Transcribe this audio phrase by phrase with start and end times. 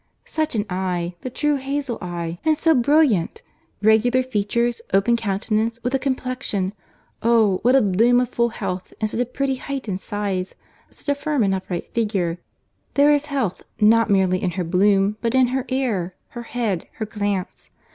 [0.25, 3.43] "Such an eye!—the true hazle eye—and so brilliant!
[3.83, 6.73] regular features, open countenance, with a complexion!
[7.21, 7.59] oh!
[7.61, 10.55] what a bloom of full health, and such a pretty height and size;
[10.89, 12.39] such a firm and upright figure!
[12.95, 17.05] There is health, not merely in her bloom, but in her air, her head, her
[17.05, 17.69] glance.